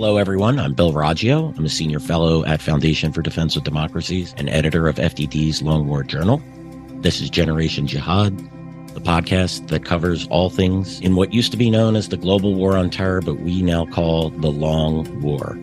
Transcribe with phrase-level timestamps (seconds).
[0.00, 0.58] Hello, everyone.
[0.58, 1.54] I'm Bill Roggio.
[1.58, 5.86] I'm a senior fellow at Foundation for Defense of Democracies and editor of FDD's Long
[5.86, 6.40] War Journal.
[7.02, 8.34] This is Generation Jihad,
[8.94, 12.54] the podcast that covers all things in what used to be known as the global
[12.54, 15.58] war on terror, but we now call the Long War.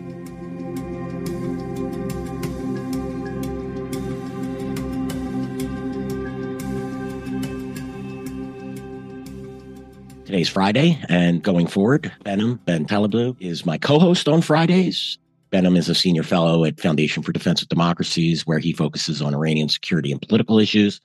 [10.46, 15.18] Friday, and going forward, Behnam, Ben Taleblu is my co-host on Fridays.
[15.50, 19.34] Behnam is a senior fellow at Foundation for Defense of Democracies, where he focuses on
[19.34, 21.00] Iranian security and political issues.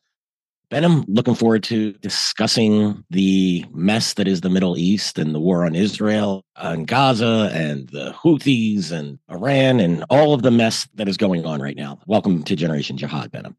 [0.70, 5.66] Behnam, looking forward to discussing the mess that is the Middle East and the war
[5.66, 11.08] on Israel and Gaza and the Houthis and Iran and all of the mess that
[11.08, 12.00] is going on right now.
[12.08, 13.56] Welcome to Generation Jihad, Behnam.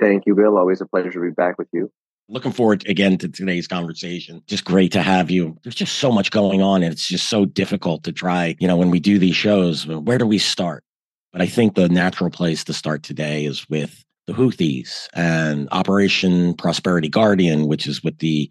[0.00, 0.58] Thank you, Bill.
[0.58, 1.92] Always a pleasure to be back with you.
[2.28, 4.42] Looking forward again to today's conversation.
[4.46, 5.58] Just great to have you.
[5.62, 8.56] There's just so much going on, and it's just so difficult to try.
[8.58, 10.84] You know, when we do these shows, where do we start?
[11.32, 16.54] But I think the natural place to start today is with the Houthis and Operation
[16.54, 18.50] Prosperity Guardian, which is with the,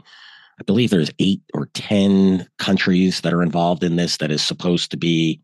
[0.59, 4.91] I believe there's eight or 10 countries that are involved in this that is supposed
[4.91, 5.41] to be,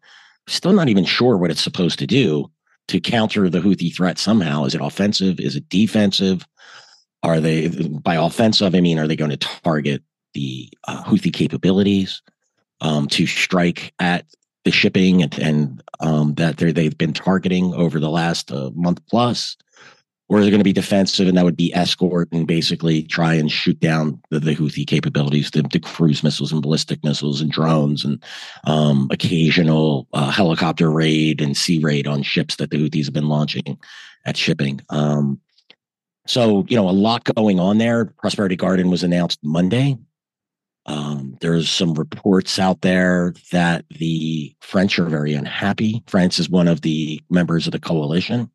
[0.47, 2.51] still not even sure what it's supposed to do
[2.89, 4.65] to counter the Houthi threat somehow.
[4.65, 5.39] Is it offensive?
[5.39, 6.45] Is it defensive?
[7.23, 8.75] Are they by offensive?
[8.75, 10.03] I mean, are they going to target
[10.33, 12.21] the uh, Houthi capabilities
[12.81, 14.25] um, to strike at
[14.65, 19.57] the shipping and, and um, that they've been targeting over the last uh, month plus?
[20.29, 23.33] Or is it going to be defensive and that would be escort and basically try
[23.33, 27.51] and shoot down the, the Houthi capabilities, the, the, cruise missiles and ballistic missiles and
[27.51, 28.23] drones and
[28.65, 33.27] um, occasional uh, helicopter raid and sea raid on ships that the Houthis have been
[33.27, 33.79] launching
[34.25, 34.81] at shipping?
[34.91, 35.41] Um,
[36.29, 38.05] so, you know, a lot going on there.
[38.05, 39.97] Prosperity Guardian was announced Monday.
[40.85, 46.03] Um, there's some reports out there that the French are very unhappy.
[46.05, 48.51] France is one of the members of the coalition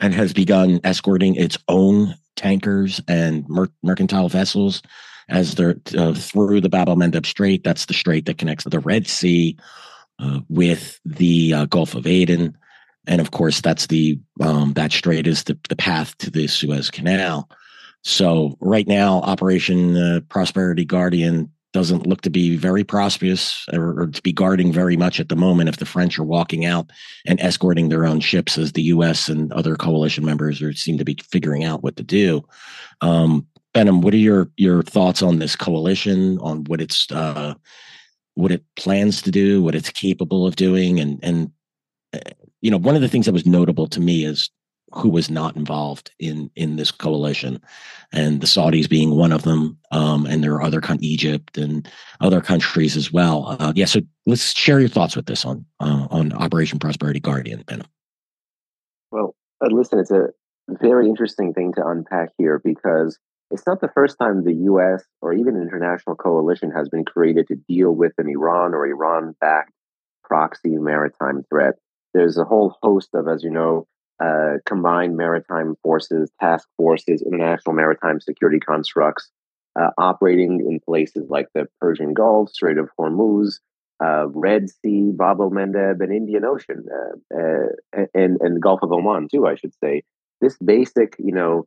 [0.00, 4.82] and has begun escorting its own tankers and mer- mercantile vessels
[5.28, 7.62] as they're uh, through the Bab el Mandeb Strait.
[7.62, 9.56] That's the strait that connects the Red Sea
[10.18, 12.58] uh, with the uh, Gulf of Aden
[13.06, 16.90] and of course that's the um, that strait is the, the path to the Suez
[16.90, 17.48] Canal.
[18.02, 24.06] So right now, Operation uh, Prosperity Guardian doesn't look to be very prosperous or, or,
[24.06, 25.68] to be guarding very much at the moment.
[25.68, 26.90] If the French are walking out
[27.26, 29.28] and escorting their own ships, as the U.S.
[29.28, 32.44] and other coalition members are seem to be figuring out what to do.
[33.00, 36.38] Um, Behnam, what are your your thoughts on this coalition?
[36.38, 37.54] On what it's uh,
[38.34, 41.50] what it plans to do, what it's capable of doing, and and
[42.64, 44.48] you know, one of the things that was notable to me is
[44.94, 47.60] who was not involved in in this coalition,
[48.10, 51.86] and the Saudis being one of them, um, and there are other con- Egypt and
[52.22, 53.54] other countries as well.
[53.60, 57.64] Uh, yeah, so let's share your thoughts with this on uh, on Operation Prosperity Guardian,
[57.66, 57.82] Ben.
[59.10, 60.28] Well, uh, listen, it's a
[60.70, 63.18] very interesting thing to unpack here because
[63.50, 65.04] it's not the first time the U.S.
[65.20, 69.72] or even an international coalition has been created to deal with an Iran or Iran-backed
[70.24, 71.74] proxy maritime threat
[72.14, 73.86] there's a whole host of, as you know,
[74.22, 79.30] uh, combined maritime forces, task forces, international maritime security constructs
[79.78, 83.58] uh, operating in places like the Persian Gulf, Strait of Hormuz,
[84.02, 88.92] uh, Red Sea, Bab el Mandeb, and Indian Ocean, uh, uh, and and Gulf of
[88.92, 90.02] Oman too, I should say.
[90.40, 91.64] This basic, you know,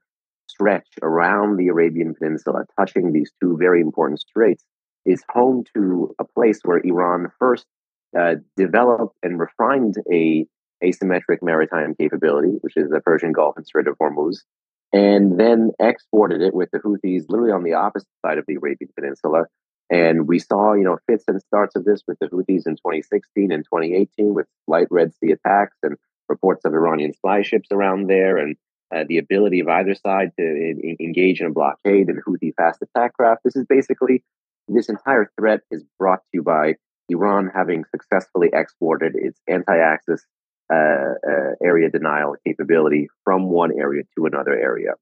[0.48, 4.64] stretch around the Arabian Peninsula, touching these two very important straits,
[5.06, 7.66] is home to a place where Iran first
[8.18, 10.46] uh, developed and refined a
[10.84, 14.44] asymmetric maritime capability, which is the Persian Gulf and Strait of Hormuz,
[14.94, 18.92] and then exported it with the Houthis literally on the opposite side of the Arabian
[18.96, 19.46] Peninsula.
[19.90, 23.52] And we saw, you know, fits and starts of this with the Houthis in 2016
[23.52, 25.98] and 2018 with light Red Sea attacks and
[26.30, 28.56] reports of Iranian spy ships around there and
[28.94, 32.82] uh, the ability of either side to in, engage in a blockade and Houthi fast
[32.82, 33.42] attack craft.
[33.44, 34.24] This is basically
[34.68, 36.76] this entire threat is brought to you by
[37.10, 40.26] Iran having successfully exported its anti-access
[40.72, 44.94] uh, uh, area denial capability from one area to another area.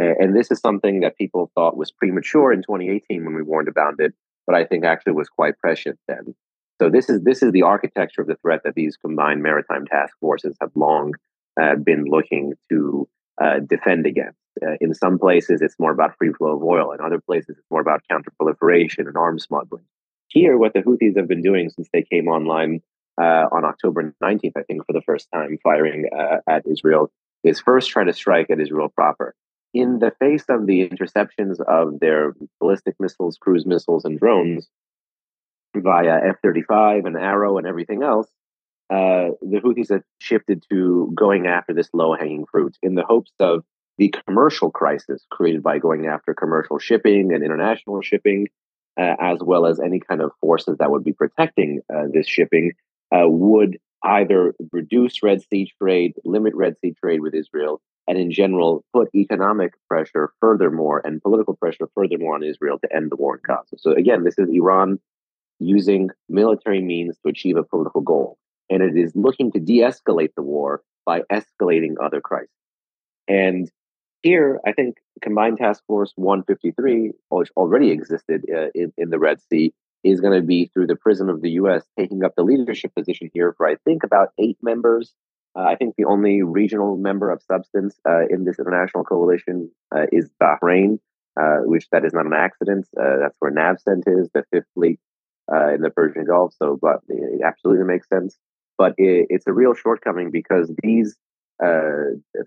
[0.00, 3.94] And this is something that people thought was premature in 2018 when we warned about
[3.98, 4.14] it,
[4.46, 6.36] but I think actually was quite prescient then.
[6.80, 10.14] So this is this is the architecture of the threat that these combined maritime task
[10.20, 11.14] forces have long
[11.60, 13.08] uh, been looking to
[13.42, 14.38] uh, defend against.
[14.64, 16.92] Uh, in some places, it's more about free flow of oil.
[16.92, 19.84] In other places, it's more about counterproliferation and arms smuggling.
[20.28, 22.82] Here, what the Houthis have been doing since they came online
[23.20, 27.10] uh, on October 19th, I think, for the first time, firing uh, at Israel,
[27.42, 29.34] is first try to strike at Israel proper.
[29.74, 34.68] In the face of the interceptions of their ballistic missiles, cruise missiles, and drones
[35.74, 38.28] via F 35 and Arrow and everything else,
[38.90, 43.32] uh, the Houthis have shifted to going after this low hanging fruit in the hopes
[43.38, 43.64] of
[43.98, 48.46] the commercial crisis created by going after commercial shipping and international shipping,
[48.98, 52.72] uh, as well as any kind of forces that would be protecting uh, this shipping,
[53.14, 58.30] uh, would either reduce Red Sea trade, limit Red Sea trade with Israel, and in
[58.30, 63.36] general put economic pressure furthermore and political pressure furthermore on Israel to end the war
[63.36, 63.76] in Gaza.
[63.76, 64.98] So again, this is Iran
[65.58, 68.38] using military means to achieve a political goal.
[68.70, 72.50] And it is looking to de escalate the war by escalating other crises.
[73.26, 73.70] And
[74.28, 79.40] here, I think Combined Task Force 153, which already existed uh, in, in the Red
[79.40, 79.72] Sea,
[80.04, 81.84] is going to be through the prism of the U.S.
[81.98, 85.14] taking up the leadership position here for, I think, about eight members.
[85.56, 90.06] Uh, I think the only regional member of substance uh, in this international coalition uh,
[90.12, 90.98] is Bahrain,
[91.40, 92.86] uh, which that is not an accident.
[93.00, 95.00] Uh, that's where NAVCENT is, the fifth fleet
[95.74, 96.52] in the Persian Gulf.
[96.58, 98.36] So, but it absolutely makes sense.
[98.76, 101.27] But it, it's a real shortcoming because these uh,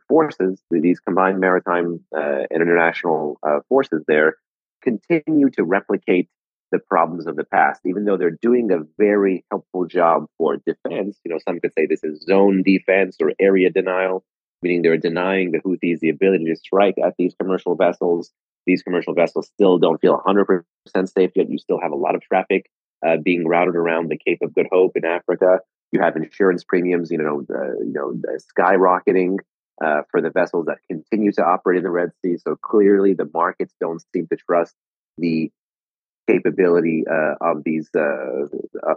[0.07, 4.35] forces, these combined maritime uh, and international uh, forces there,
[4.81, 6.29] continue to replicate
[6.71, 11.19] the problems of the past, even though they're doing a very helpful job for defense.
[11.23, 14.23] You know, some could say this is zone defense or area denial,
[14.61, 18.31] meaning they're denying the Houthis the ability to strike at these commercial vessels.
[18.65, 20.63] These commercial vessels still don't feel 100%
[21.09, 21.49] safe yet.
[21.49, 22.69] You still have a lot of traffic
[23.05, 25.59] uh, being routed around the Cape of Good Hope in Africa.
[25.91, 28.13] You have insurance premiums, you know, uh, you know,
[28.57, 29.38] skyrocketing
[29.83, 32.38] uh, for the vessels that continue to operate in the Red Sea.
[32.38, 34.75] So clearly, the markets don't seem to trust
[35.17, 35.51] the
[36.29, 38.45] capability uh, of these uh,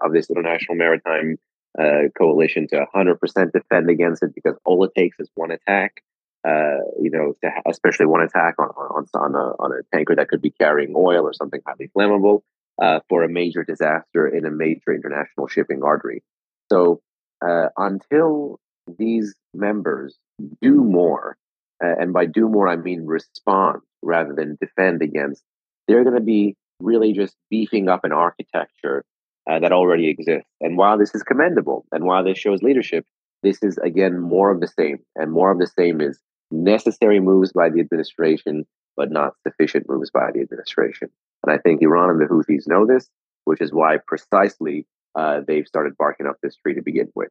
[0.02, 1.38] of this international maritime
[1.78, 6.02] uh, coalition to 100% defend against it because all it takes is one attack.
[6.46, 10.28] Uh, you know, ha- especially one attack on on on a, on a tanker that
[10.28, 12.42] could be carrying oil or something highly flammable
[13.08, 16.22] for a major disaster in a major international shipping artery.
[16.74, 17.00] So
[17.46, 18.58] uh, until
[18.98, 20.18] these members
[20.60, 21.36] do more,
[21.82, 25.44] uh, and by do more, I mean respond rather than defend against,
[25.86, 29.04] they're going to be really just beefing up an architecture
[29.48, 30.48] uh, that already exists.
[30.60, 33.06] And while this is commendable and while this shows leadership,
[33.44, 34.98] this is again more of the same.
[35.14, 36.18] And more of the same is
[36.50, 38.66] necessary moves by the administration,
[38.96, 41.10] but not sufficient moves by the administration.
[41.44, 43.08] And I think Iran and the Houthis know this,
[43.44, 47.30] which is why precisely uh, they've started barking up this tree to begin with.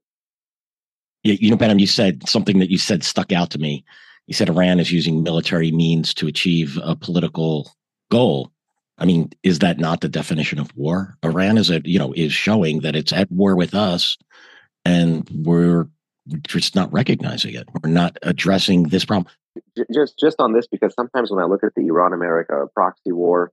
[1.24, 3.86] Yeah, you know, Behnam, you said something that you said stuck out to me.
[4.28, 7.72] You said Iran is using military means to achieve a political
[8.12, 8.52] goal.
[8.98, 11.18] I mean, is that not the definition of war?
[11.24, 14.18] Iran is a, you know, is showing that it's at war with us,
[14.86, 15.88] and we're
[16.44, 17.68] just not recognizing it.
[17.82, 19.34] We're not addressing this problem.
[19.94, 23.52] Just, just on this, because sometimes when I look at the Iran-America proxy war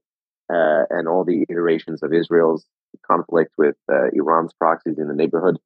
[0.51, 2.65] uh, and all the iterations of Israel's
[3.05, 5.57] conflict with uh, Iran's proxies in the neighborhood,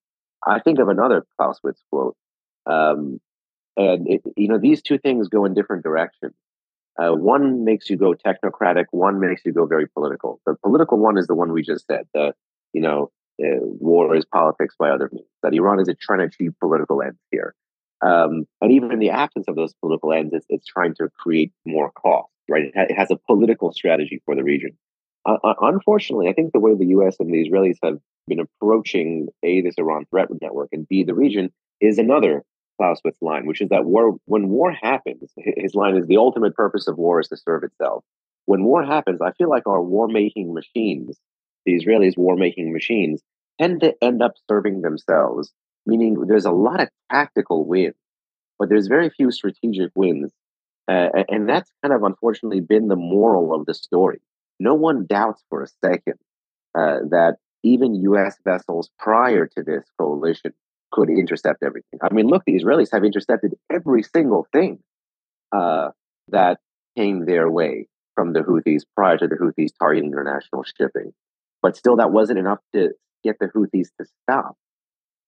[0.46, 2.16] I think of another Clausewitz quote.
[2.66, 3.20] Um,
[3.78, 6.34] and, it, you know, these two things go in different directions.
[6.98, 10.40] Uh, one makes you go technocratic, one makes you go very political.
[10.46, 12.06] The political one is the one we just said.
[12.14, 12.34] The,
[12.74, 13.12] you know,
[13.44, 15.28] uh, war is politics by other means.
[15.44, 17.54] That Iran is trying to achieve political ends here.
[18.02, 21.52] Um, and even in the absence of those political ends, it's, it's trying to create
[21.66, 22.66] more cost, right?
[22.66, 24.78] It, ha- it has a political strategy for the region.
[25.26, 27.16] Uh, unfortunately, I think the way the U.S.
[27.20, 31.52] and the Israelis have been approaching a this Iran threat network and b the region
[31.82, 32.44] is another
[32.78, 36.88] Clausewitz line, which is that war when war happens, his line is the ultimate purpose
[36.88, 38.04] of war is to serve itself.
[38.46, 41.18] When war happens, I feel like our war making machines,
[41.66, 43.22] the Israelis' war making machines,
[43.60, 45.52] tend to end up serving themselves.
[45.88, 47.96] Meaning, there's a lot of tactical wins,
[48.60, 50.32] but there's very few strategic wins,
[50.88, 54.20] uh, and that's kind of unfortunately been the moral of the story
[54.60, 56.16] no one doubts for a second
[56.78, 58.38] uh, that even U.S.
[58.46, 60.54] vessels prior to this coalition
[60.92, 62.00] could intercept everything.
[62.02, 64.80] I mean, look, the Israelis have intercepted every single thing
[65.52, 65.90] uh,
[66.30, 66.60] that
[66.96, 71.12] came their way from the Houthis prior to the Houthis targeting international shipping.
[71.62, 72.92] But still, that wasn't enough to
[73.24, 74.56] get the Houthis to stop.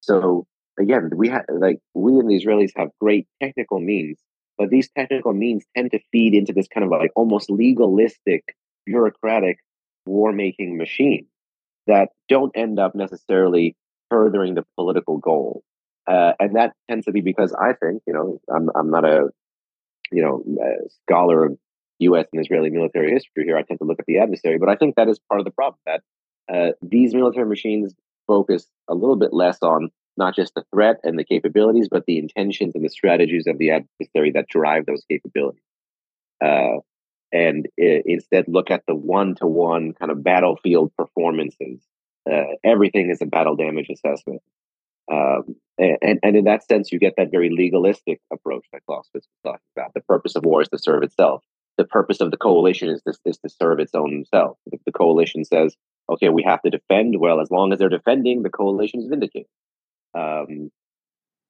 [0.02, 0.46] So
[0.80, 4.20] again, we have like we and the Israelis have great technical means,
[4.58, 8.56] but these technical means tend to feed into this kind of like almost legalistic
[8.88, 9.60] bureaucratic
[10.06, 11.28] war making machine
[11.86, 13.76] that don't end up necessarily
[14.10, 15.64] furthering the political goal.
[16.08, 19.30] Uh, and that tends to be because I think, you know, I'm, I'm not a,
[20.12, 21.58] you know, a scholar of
[22.00, 22.28] U.S.
[22.32, 23.58] and Israeli military history here.
[23.58, 25.52] I tend to look at the adversary, but I think that is part of the
[25.52, 26.02] problem that
[26.52, 27.94] uh, these military machines
[28.26, 32.18] focus a little bit less on not just the threat and the capabilities, but the
[32.18, 35.62] intentions and the strategies of the adversary that drive those capabilities.
[36.44, 36.80] Uh,
[37.32, 41.82] and it, instead look at the one to one kind of battlefield performances.
[42.30, 44.42] Uh, everything is a battle damage assessment.
[45.10, 49.54] Um, and, and in that sense, you get that very legalistic approach that Clausewitz was
[49.54, 49.94] talking about.
[49.94, 51.44] The purpose of war is to serve itself.
[51.78, 54.58] The purpose of the coalition is to, is to serve its own self.
[54.72, 55.76] If the coalition says,
[56.10, 59.48] okay, we have to defend, well, as long as they're defending, the coalition is vindicated.
[60.14, 60.72] Um,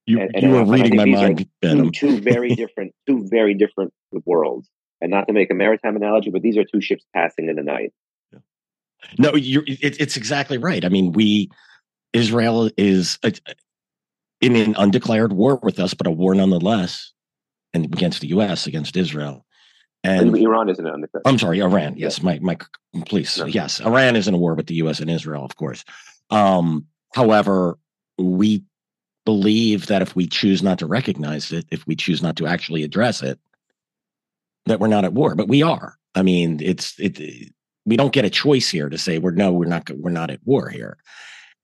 [0.05, 3.93] you, and, and you were reading my mind, two, two very different, two very different
[4.25, 4.69] worlds.
[4.99, 7.63] And not to make a maritime analogy, but these are two ships passing in the
[7.63, 7.93] night.
[9.19, 10.83] No, you're, it, it's exactly right.
[10.83, 11.51] I mean, we
[12.13, 13.31] Israel is a,
[14.41, 17.11] in an undeclared war with us, but a war nonetheless,
[17.73, 18.67] and against the U.S.
[18.67, 19.45] against Israel.
[20.03, 21.23] And Iran isn't undeclared.
[21.25, 21.95] I'm sorry, Iran.
[21.97, 22.57] Yes, my my
[23.05, 23.37] please.
[23.37, 23.45] No.
[23.45, 24.99] Yes, Iran is in a war with the U.S.
[24.99, 25.83] and Israel, of course.
[26.29, 27.77] Um, however,
[28.17, 28.63] we
[29.25, 32.83] believe that if we choose not to recognize it, if we choose not to actually
[32.83, 33.39] address it,
[34.67, 35.35] that we're not at war.
[35.35, 35.97] But we are.
[36.15, 37.19] I mean, it's it.
[37.85, 39.89] We don't get a choice here to say we're no, we're not.
[39.89, 40.97] We're not at war here.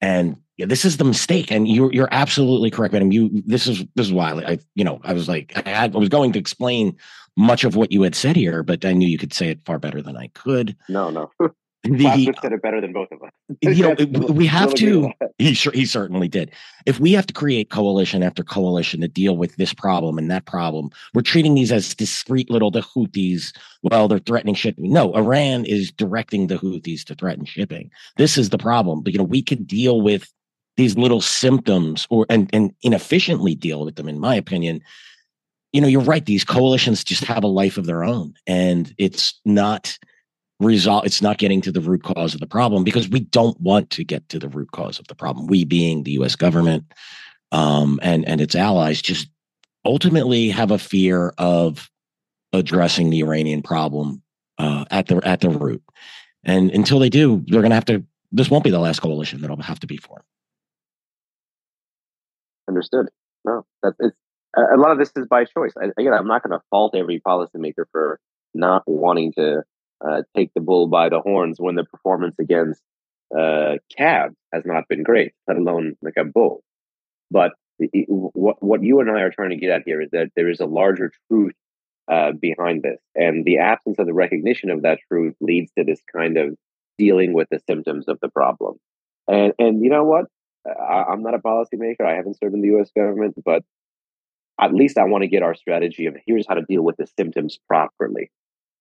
[0.02, 3.12] And yeah, this is the mistake, and you're you're absolutely correct, Madam.
[3.12, 6.00] You this is this is why I you know I was like I, had, I
[6.00, 6.98] was going to explain
[7.36, 9.80] much of what you had said here, but I knew you could say it far
[9.80, 10.76] better than I could.
[10.88, 11.32] No, no.
[11.84, 13.32] The, said it better than both of us.
[13.62, 13.96] you know,
[14.32, 15.12] we have to.
[15.38, 16.52] He sure he certainly did.
[16.86, 20.46] If we have to create coalition after coalition to deal with this problem and that
[20.46, 23.54] problem, we're treating these as discrete little the Houthis.
[23.82, 24.94] Well, they're threatening shipping.
[24.94, 27.92] No, Iran is directing the Houthis to threaten shipping.
[28.16, 29.02] This is the problem.
[29.02, 30.32] But you know, we can deal with
[30.78, 34.82] these little symptoms or and, and inefficiently deal with them, in my opinion.
[35.74, 36.26] You know, you're right.
[36.26, 39.98] These coalitions just have a life of their own, and it's not
[40.64, 43.90] resolve it's not getting to the root cause of the problem because we don't want
[43.92, 45.48] to get to the root cause of the problem.
[45.48, 46.92] We being the US government
[47.52, 49.30] um, and and its allies just
[49.86, 51.90] ultimately have a fear of
[52.52, 54.22] addressing the Iranian problem
[54.58, 55.84] uh, at the at the root.
[56.44, 59.42] And until they do they're going to have to this won't be the last coalition
[59.42, 60.26] that'll have to be formed.
[62.68, 63.10] Understood.
[63.46, 64.18] No that it's
[64.56, 65.74] a lot of this is by choice.
[65.82, 68.20] I, again i'm not going to fault every policymaker for
[68.54, 69.64] not wanting to
[70.02, 72.82] uh, take the bull by the horns when the performance against
[73.38, 76.64] uh, has not been great, let alone like a bull.
[77.32, 80.30] But it, what what you and I are trying to get at here is that
[80.36, 81.54] there is a larger truth
[82.12, 86.02] uh, behind this, and the absence of the recognition of that truth leads to this
[86.16, 86.56] kind of
[86.98, 88.78] dealing with the symptoms of the problem.
[89.28, 90.26] And and you know what?
[90.66, 92.06] I, I'm not a policymaker.
[92.06, 92.92] I haven't served in the U.S.
[92.96, 93.64] government, but
[94.62, 97.08] at least I want to get our strategy of here's how to deal with the
[97.18, 98.32] symptoms properly.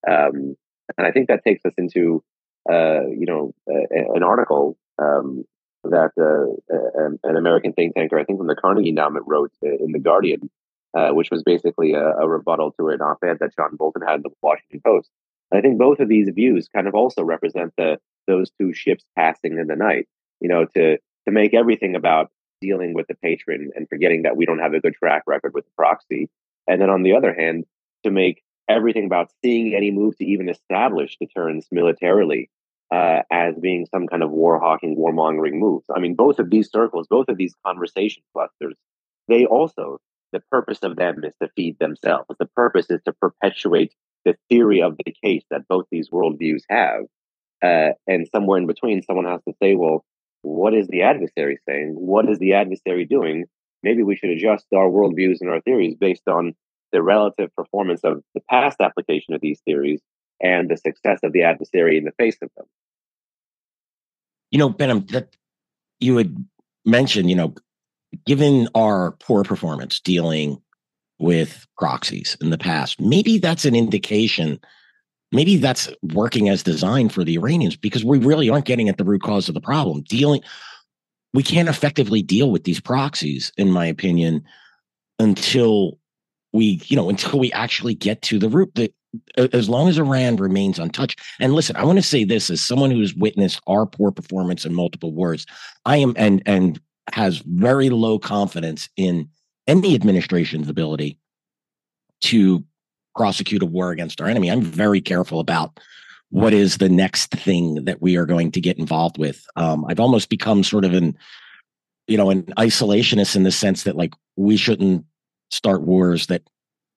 [0.07, 0.55] Um,
[0.97, 2.23] and I think that takes us into,
[2.69, 5.45] uh, you know, uh, an article um,
[5.83, 9.99] that uh, an American think tanker, I think from the Carnegie Endowment, wrote in the
[9.99, 10.49] Guardian,
[10.93, 14.21] uh, which was basically a, a, rebuttal to an op-ed that John Bolton had in
[14.21, 15.09] the Washington Post.
[15.51, 19.03] And I think both of these views kind of also represent the those two ships
[19.17, 20.07] passing in the night.
[20.39, 24.45] You know, to to make everything about dealing with the patron and forgetting that we
[24.45, 26.29] don't have a good track record with the proxy,
[26.67, 27.65] and then on the other hand,
[28.03, 32.49] to make everything about seeing any move to even establish deterrence militarily
[32.93, 35.83] uh, as being some kind of war hawking, warmongering move.
[35.95, 38.75] I mean, both of these circles, both of these conversation clusters,
[39.27, 39.99] they also,
[40.31, 42.27] the purpose of them is to feed themselves.
[42.39, 43.93] The purpose is to perpetuate
[44.25, 47.03] the theory of the case that both these worldviews have.
[47.63, 50.05] Uh, and somewhere in between, someone has to say, well,
[50.41, 51.95] what is the adversary saying?
[51.97, 53.45] What is the adversary doing?
[53.81, 56.53] Maybe we should adjust our worldviews and our theories based on
[56.93, 59.99] the relative performance of the past application of these theories
[60.41, 62.65] and the success of the adversary in the face of them.
[64.51, 65.35] You know, Behnam, that
[65.99, 66.45] you had
[66.85, 67.55] mentioned, you know,
[68.25, 70.61] given our poor performance dealing
[71.19, 74.59] with proxies in the past, maybe that's an indication.
[75.31, 79.03] Maybe that's working as designed for the Iranians because we really aren't getting at the
[79.03, 80.03] root cause of the problem.
[80.03, 80.41] Dealing,
[81.33, 84.43] we can't effectively deal with these proxies, in my opinion,
[85.17, 85.97] until
[86.53, 88.93] we, you know, until we actually get to the root that
[89.53, 91.19] as long as Iran remains untouched.
[91.39, 94.65] And listen, I want to say this as someone who has witnessed our poor performance
[94.65, 95.45] in multiple wars,
[95.85, 96.79] I am and and
[97.11, 99.29] has very low confidence in
[99.67, 101.19] any administration's ability
[102.21, 102.63] to
[103.15, 104.49] prosecute a war against our enemy.
[104.49, 105.79] I'm very careful about
[106.29, 109.45] what is the next thing that we are going to get involved with.
[109.55, 111.15] Um, I've almost become sort of an,
[112.07, 115.05] you know, an isolationist in the sense that like we shouldn't
[115.53, 116.41] start wars that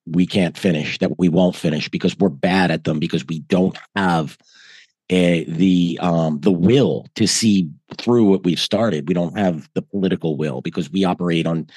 [0.06, 3.76] we can't finish, that we won't finish because we're bad at them because we don't
[3.94, 4.38] have
[5.10, 9.08] a, the um, the will to see through what we've started.
[9.08, 11.68] We don't have the political will because we operate on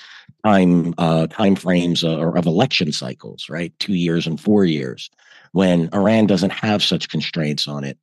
[0.44, 3.78] time uh, time frames uh, of election cycles, right?
[3.80, 5.10] Two years and four years.
[5.52, 7.98] When Iran doesn't have such constraints on it,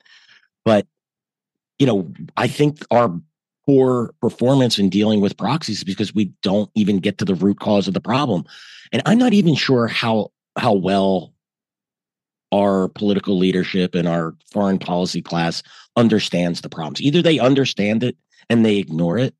[0.65, 0.87] but
[1.79, 3.21] you know, I think our
[3.67, 7.89] poor performance in dealing with proxies because we don't even get to the root cause
[7.89, 8.45] of the problem.
[8.93, 11.33] And I'm not even sure how how well
[12.53, 15.63] our political leadership and our foreign policy class
[15.97, 17.01] understands the problems.
[17.01, 18.17] Either they understand it
[18.49, 19.35] and they ignore it,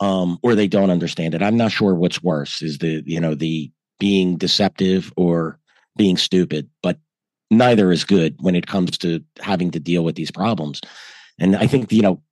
[0.00, 1.42] um, or they don't understand it.
[1.42, 3.70] I'm not sure what's worse is the, you know, the
[4.00, 5.58] being deceptive or
[5.96, 6.98] being stupid, but
[7.50, 10.80] neither is good when it comes to having to deal with these problems.
[11.38, 12.22] And I think, you know,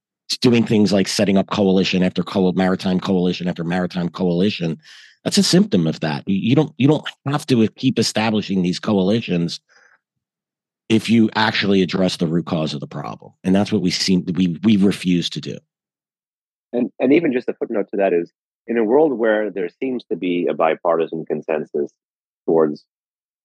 [0.41, 4.79] doing things like setting up coalition after co- maritime coalition after maritime coalition
[5.25, 9.61] that's a symptom of that you don't you don't have to keep establishing these coalitions
[10.89, 14.25] if you actually address the root cause of the problem and that's what we seem
[14.35, 15.57] we we refuse to do
[16.73, 18.33] and and even just a footnote to that is
[18.67, 21.93] in a world where there seems to be a bipartisan consensus
[22.47, 22.85] towards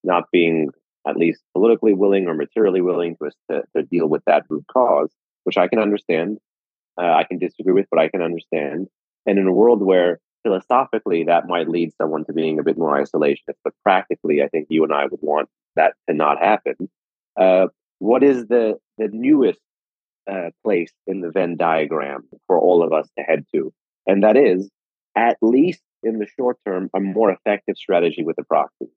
[0.03, 0.69] not being
[1.07, 5.11] at least politically willing or materially willing to, to, to deal with that root cause,
[5.43, 6.39] which I can understand.
[7.01, 8.87] Uh, I can disagree with, but I can understand.
[9.25, 13.01] And in a world where philosophically that might lead someone to being a bit more
[13.01, 16.89] isolationist, but practically, I think you and I would want that to not happen.
[17.39, 17.67] Uh,
[17.99, 19.59] what is the the newest
[20.29, 23.73] uh, place in the Venn diagram for all of us to head to?
[24.07, 24.69] And that is,
[25.15, 28.89] at least in the short term, a more effective strategy with the proxy.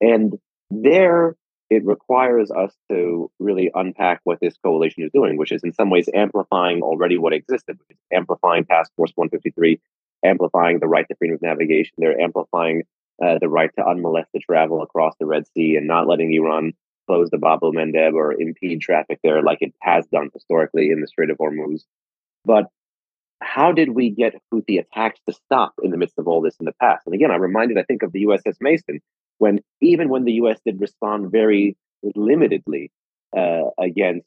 [0.00, 0.34] And
[0.70, 1.36] there,
[1.70, 5.90] it requires us to really unpack what this coalition is doing, which is in some
[5.90, 9.80] ways amplifying already what existed, which is amplifying Task Force 153,
[10.24, 11.94] amplifying the right to freedom of navigation.
[11.98, 12.82] They're amplifying
[13.22, 16.72] uh, the right to unmolested travel across the Red Sea and not letting Iran
[17.06, 21.00] close the Bab el Mandeb or impede traffic there like it has done historically in
[21.00, 21.84] the Strait of Hormuz.
[22.44, 22.66] But
[23.40, 26.66] how did we get Houthi attacks to stop in the midst of all this in
[26.66, 27.06] the past?
[27.06, 29.00] And again, I'm reminded, I think, of the USS Mason,
[29.44, 31.76] when even when the US did respond very
[32.16, 32.88] limitedly
[33.36, 34.26] uh, against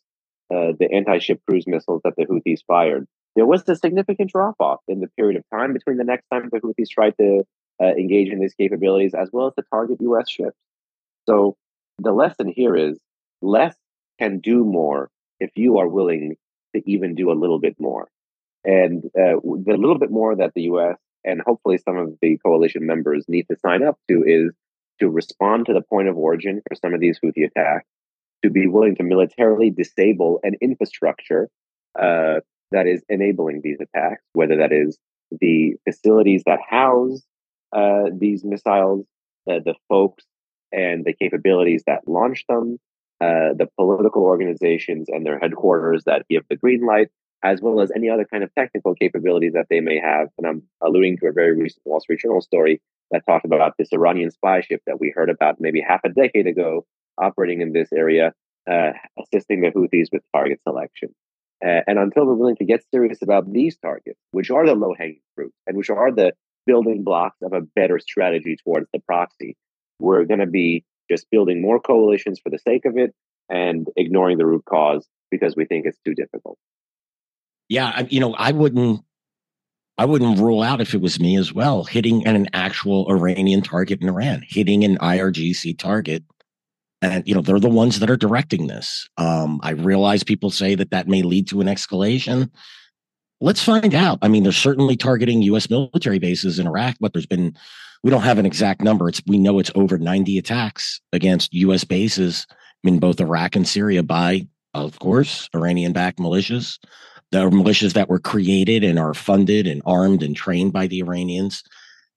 [0.53, 4.53] uh, the anti ship cruise missiles that the Houthis fired, there was a significant drop
[4.59, 7.43] off in the period of time between the next time the Houthis tried to
[7.81, 10.59] uh, engage in these capabilities as well as to target US ships.
[11.27, 11.57] So
[11.97, 12.99] the lesson here is
[13.41, 13.75] less
[14.19, 16.35] can do more if you are willing
[16.75, 18.07] to even do a little bit more.
[18.63, 19.37] And uh,
[19.69, 23.47] the little bit more that the US and hopefully some of the coalition members need
[23.49, 24.51] to sign up to is
[24.99, 27.87] to respond to the point of origin for some of these Houthi attacks,
[28.43, 31.49] to be willing to militarily disable an infrastructure
[31.99, 32.39] uh,
[32.71, 34.97] that is enabling these attacks, whether that is
[35.39, 37.21] the facilities that house
[37.73, 39.05] uh, these missiles,
[39.49, 40.23] uh, the folks
[40.71, 42.77] and the capabilities that launch them,
[43.21, 47.09] uh, the political organizations and their headquarters that give the green light,
[47.43, 50.29] as well as any other kind of technical capabilities that they may have.
[50.37, 52.81] And I'm alluding to a very recent Wall Street Journal story
[53.11, 56.47] that talked about this Iranian spy ship that we heard about maybe half a decade
[56.47, 56.85] ago
[57.17, 58.33] operating in this area,
[58.69, 58.91] uh,
[59.21, 61.09] assisting the Houthis with target selection.
[61.65, 64.93] Uh, and until we're willing to get serious about these targets, which are the low
[64.97, 66.33] hanging fruit and which are the
[66.67, 69.55] building blocks of a better strategy towards the proxy,
[69.99, 73.13] we're going to be just building more coalitions for the sake of it
[73.49, 76.57] and ignoring the root cause because we think it's too difficult.
[77.69, 79.01] Yeah, you know, I wouldn't
[79.97, 84.01] I wouldn't rule out if it was me as well, hitting an actual Iranian target
[84.01, 86.23] in Iran, hitting an IRGC target.
[87.01, 89.09] And, you know, they're the ones that are directing this.
[89.17, 92.49] Um, I realize people say that that may lead to an escalation.
[93.41, 94.19] Let's find out.
[94.21, 95.69] I mean, they're certainly targeting U.S.
[95.69, 97.55] military bases in Iraq, but there's been,
[98.03, 99.09] we don't have an exact number.
[99.09, 101.83] It's, we know it's over 90 attacks against U.S.
[101.83, 102.45] bases
[102.83, 106.77] in both Iraq and Syria by, of course, Iranian backed militias
[107.31, 111.63] the militias that were created and are funded and armed and trained by the Iranians.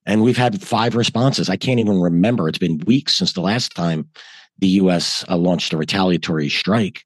[0.06, 1.48] And we've had five responses.
[1.48, 2.48] I can't even remember.
[2.48, 4.08] It's been weeks since the last time
[4.58, 5.24] the U.S.
[5.28, 7.04] Uh, launched a retaliatory strike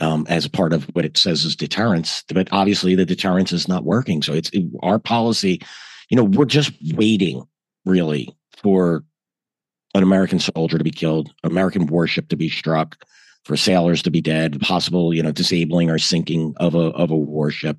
[0.00, 2.24] um, as part of what it says is deterrence.
[2.28, 4.22] But obviously, the deterrence is not working.
[4.22, 5.60] So it's it, our policy.
[6.08, 7.44] You know, we're just waiting
[7.84, 9.04] really for
[9.94, 13.04] an American soldier to be killed, American warship to be struck,
[13.44, 17.16] for sailors to be dead, possible, you know, disabling or sinking of a of a
[17.16, 17.78] warship.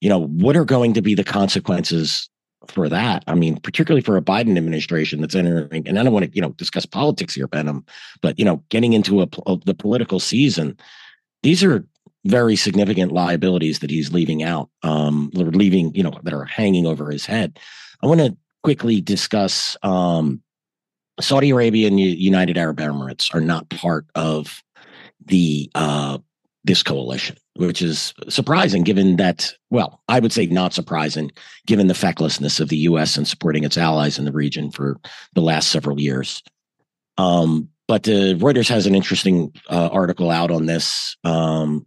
[0.00, 2.28] You know, what are going to be the consequences
[2.68, 3.24] for that?
[3.26, 6.42] I mean, particularly for a Biden administration that's entering, and I don't want to, you
[6.42, 7.86] know, discuss politics here, Behnam,
[8.20, 10.76] but you know, getting into a, a the political season,
[11.42, 11.86] these are
[12.24, 17.10] very significant liabilities that he's leaving out, um, leaving, you know, that are hanging over
[17.10, 17.58] his head.
[18.02, 20.40] I want to quickly discuss um,
[21.20, 24.62] Saudi Arabia and United Arab Emirates are not part of
[25.26, 26.18] the uh,
[26.64, 31.32] this coalition, which is surprising given that, well, I would say not surprising
[31.66, 33.16] given the fecklessness of the U.S.
[33.16, 34.98] in supporting its allies in the region for
[35.34, 36.42] the last several years.
[37.18, 41.16] Um, but uh, Reuters has an interesting uh, article out on this.
[41.24, 41.84] Um,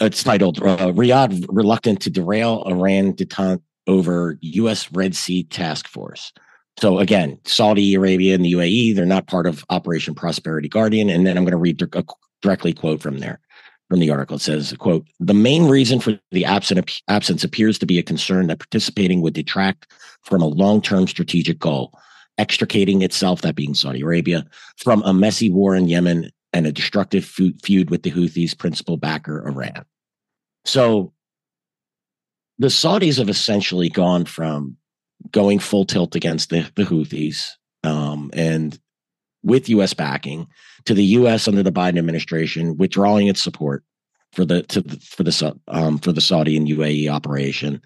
[0.00, 4.90] it's titled uh, Riyadh reluctant to derail Iran detente over U.S.
[4.92, 6.32] Red Sea task force.
[6.78, 11.08] So again, Saudi Arabia and the UAE, they're not part of Operation Prosperity Guardian.
[11.08, 12.04] And then I'm going to read a
[12.42, 13.40] directly quote from there
[13.88, 14.36] from the article.
[14.36, 18.48] It says, quote, the main reason for the absent, absence appears to be a concern
[18.48, 19.90] that participating would detract
[20.22, 21.92] from a long-term strategic goal,
[22.36, 24.44] extricating itself, that being Saudi Arabia,
[24.76, 29.46] from a messy war in Yemen and a destructive feud with the Houthis' principal backer,
[29.46, 29.84] Iran.
[30.64, 31.12] So
[32.58, 34.76] the Saudis have essentially gone from
[35.30, 37.52] going full tilt against the, the Houthis
[37.84, 38.78] um, and
[39.42, 39.94] with U.S.
[39.94, 40.48] backing
[40.84, 41.46] to the U.S.
[41.46, 43.84] under the Biden administration withdrawing its support
[44.32, 47.80] for the to the, for the um, for the Saudi and UAE operation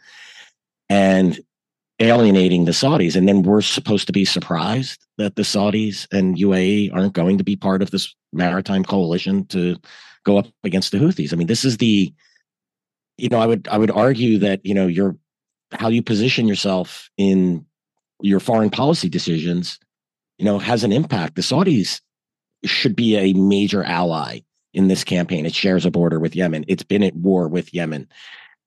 [0.89, 1.39] and
[2.01, 3.15] alienating the Saudis.
[3.15, 7.45] And then we're supposed to be surprised that the Saudis and UAE aren't going to
[7.45, 9.77] be part of this maritime coalition to
[10.25, 11.33] go up against the Houthis.
[11.33, 12.13] I mean, this is the
[13.21, 15.17] you know, I would I would argue that you know your
[15.73, 17.65] how you position yourself in
[18.23, 19.79] your foreign policy decisions,
[20.39, 21.37] you know, has an impact.
[21.37, 22.01] The Saudis
[22.65, 24.41] should be a major ally
[24.73, 25.47] in this campaign.
[25.47, 26.65] It shares a border with Yemen.
[26.69, 28.09] It's been at war with Yemen.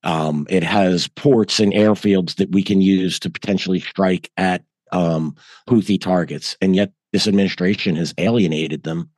[0.03, 5.35] Um, it has ports and airfields that we can use to potentially strike at um,
[5.69, 9.09] Houthi targets, and yet this administration has alienated them,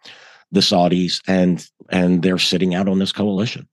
[0.51, 3.67] the Saudis, and and they're sitting out on this coalition.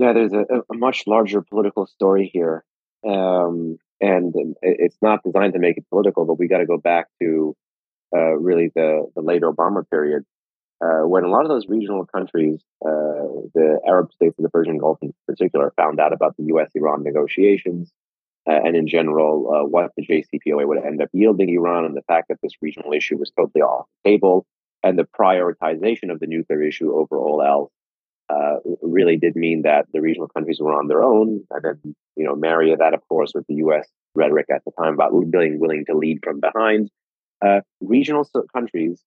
[0.00, 2.64] Yeah, there's a, a much larger political story here.
[3.06, 7.08] Um, and it's not designed to make it political, but we got to go back
[7.20, 7.54] to
[8.16, 10.24] uh, really the, the late Obama period,
[10.82, 14.78] uh, when a lot of those regional countries, uh, the Arab states of the Persian
[14.78, 16.70] Gulf in particular, found out about the U.S.
[16.74, 17.92] Iran negotiations,
[18.48, 22.02] uh, and in general, uh, what the JCPOA would end up yielding Iran, and the
[22.08, 24.46] fact that this regional issue was totally off the table,
[24.82, 27.70] and the prioritization of the nuclear issue over all else
[28.30, 31.44] uh, really did mean that the regional countries were on their own.
[31.50, 33.88] And then, you know, marry that, of course, with the U.S.
[34.14, 36.90] rhetoric at the time about being willing to lead from behind.
[37.44, 39.02] Uh, regional so- countries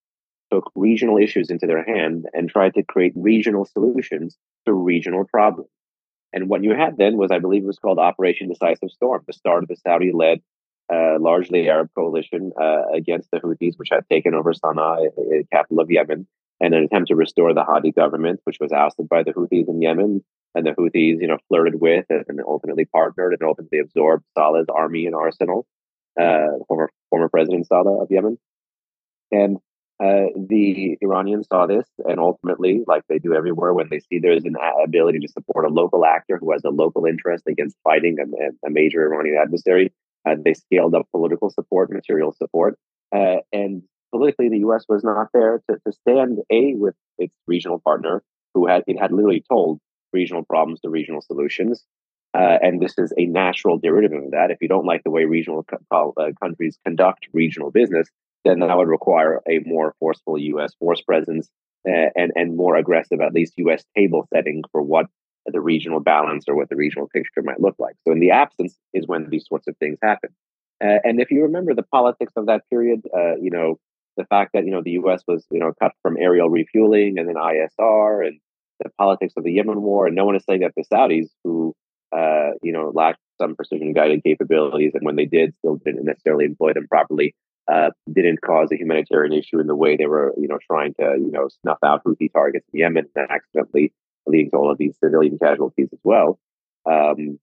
[0.52, 5.70] took regional issues into their hand and tried to create regional solutions to regional problems.
[6.32, 9.32] And what you had then was, I believe, it was called Operation Decisive Storm, the
[9.32, 10.40] start of the Saudi-led,
[10.92, 15.80] uh, largely Arab coalition uh, against the Houthis, which had taken over Sana'a, the capital
[15.80, 16.26] of Yemen,
[16.60, 19.82] and an attempt to restore the Hadi government, which was ousted by the Houthis in
[19.82, 20.24] Yemen.
[20.54, 25.06] And the Houthis, you know, flirted with and ultimately partnered and ultimately absorbed Saleh's army
[25.06, 25.66] and arsenal,
[26.20, 28.38] uh, former former President Saleh of Yemen.
[29.32, 29.58] And
[30.02, 34.44] uh, the Iranians saw this, and ultimately, like they do everywhere, when they see there's
[34.44, 38.66] an ability to support a local actor who has a local interest against fighting a,
[38.66, 39.92] a major Iranian adversary,
[40.28, 42.76] uh, they scaled up political support, material support,
[43.14, 43.82] uh, and
[44.14, 44.84] politically, the U.S.
[44.88, 48.22] was not there to, to stand a with its regional partner,
[48.54, 49.80] who had it had literally told
[50.12, 51.84] regional problems to regional solutions.
[52.32, 54.52] Uh, and this is a natural derivative of that.
[54.52, 58.08] If you don't like the way regional co- uh, countries conduct regional business,
[58.44, 60.74] then that would require a more forceful U.S.
[60.78, 61.48] force presence
[61.88, 63.84] uh, and and more aggressive, at least U.S.
[63.96, 65.06] table setting for what
[65.46, 67.96] the regional balance or what the regional picture might look like.
[68.06, 70.30] So, in the absence is when these sorts of things happen.
[70.82, 73.78] Uh, and if you remember the politics of that period, uh, you know,
[74.16, 75.22] the fact that you know the U.S.
[75.26, 78.40] was you know cut from aerial refueling and then ISR and
[78.82, 81.74] the politics of the Yemen war, and no one is saying that the Saudis, who
[82.12, 86.44] uh, you know lacked some precision guided capabilities, and when they did, still didn't necessarily
[86.44, 87.34] employ them properly,
[87.72, 91.16] uh, didn't cause a humanitarian issue in the way they were you know trying to
[91.18, 93.92] you know snuff out Houthi targets in Yemen and accidentally
[94.26, 96.38] leading to all of these civilian casualties as well.
[96.86, 97.38] Um,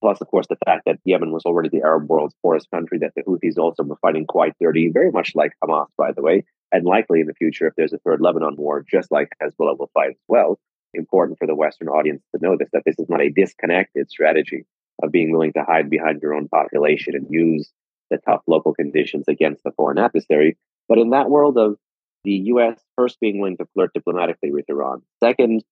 [0.00, 3.12] Plus, of course, the fact that Yemen was already the Arab world's poorest country, that
[3.16, 6.84] the Houthis also were fighting quite dirty, very much like Hamas, by the way, and
[6.84, 10.10] likely in the future, if there's a third Lebanon war, just like Hezbollah will fight
[10.10, 10.58] as well.
[10.94, 14.64] Important for the Western audience to know this, that this is not a disconnected strategy
[15.02, 17.70] of being willing to hide behind your own population and use
[18.10, 20.56] the tough local conditions against the foreign adversary.
[20.88, 21.76] But in that world of
[22.24, 22.80] the U.S.
[22.96, 25.62] first being willing to flirt diplomatically with Iran, second,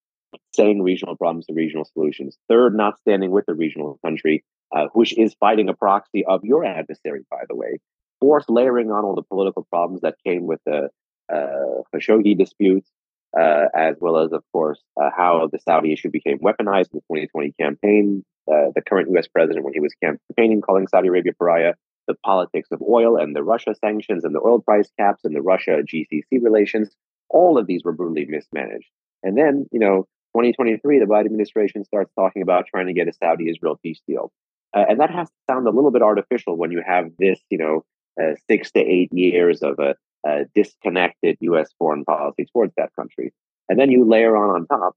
[0.55, 2.37] saying regional problems to regional solutions.
[2.49, 6.65] Third, not standing with the regional country, uh, which is fighting a proxy of your
[6.65, 7.79] adversary, by the way.
[8.21, 10.89] Fourth, layering on all the political problems that came with the
[11.33, 12.91] uh, Khashoggi disputes,
[13.39, 17.17] uh, as well as, of course, uh, how the Saudi issue became weaponized in the
[17.17, 18.25] 2020 campaign.
[18.51, 19.27] Uh, the current U.S.
[19.27, 21.75] president, when he was campaigning, calling Saudi Arabia pariah,
[22.07, 25.43] the politics of oil and the Russia sanctions and the oil price caps and the
[25.43, 26.89] Russia GCC relations,
[27.29, 28.89] all of these were brutally mismanaged.
[29.23, 33.13] And then, you know, 2023, the Biden administration starts talking about trying to get a
[33.13, 34.33] Saudi Israel peace deal.
[34.77, 37.59] Uh, and that has to sound a little bit artificial when you have this, you
[37.59, 37.85] know,
[38.21, 39.95] uh, six to eight years of a,
[40.27, 41.71] a, disconnected U.S.
[41.79, 43.33] foreign policy towards that country.
[43.69, 44.95] And then you layer on on top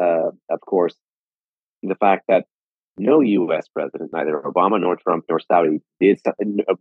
[0.00, 0.94] uh, of course,
[1.82, 2.46] the fact that
[2.98, 3.66] no U.S.
[3.68, 6.20] president, neither Obama nor Trump nor Saudi, did